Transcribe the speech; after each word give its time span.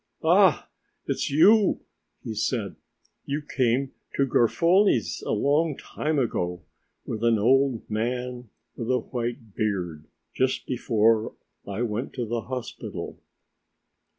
"Ah, 0.23 0.67
it's 1.05 1.29
you," 1.29 1.81
he 2.23 2.33
said. 2.33 2.75
"You 3.27 3.43
came 3.43 3.91
to 4.15 4.25
Garofoli's 4.25 5.21
a 5.27 5.31
long 5.31 5.77
time 5.77 6.17
ago 6.17 6.63
with 7.05 7.23
an 7.23 7.37
old 7.37 7.87
man 7.87 8.49
with 8.75 8.89
a 8.89 8.97
white 8.97 9.53
beard, 9.55 10.05
just 10.33 10.65
before 10.65 11.35
I 11.67 11.83
went 11.83 12.13
to 12.13 12.25
the 12.25 12.41
hospital. 12.41 13.19